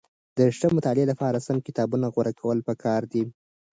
د 0.37 0.39
ښه 0.57 0.67
مطالعې 0.77 1.05
لپاره 1.11 1.43
سم 1.47 1.57
کتابونه 1.67 2.05
غوره 2.13 2.31
کول 2.39 2.59
پکار 2.67 3.01
دي. 3.11 3.23